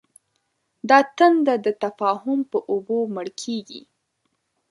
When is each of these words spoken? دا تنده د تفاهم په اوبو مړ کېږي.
دا 0.89 0.99
تنده 1.17 1.55
د 1.65 1.67
تفاهم 1.83 2.39
په 2.51 2.57
اوبو 2.71 2.97
مړ 3.13 3.27
کېږي. 3.41 3.81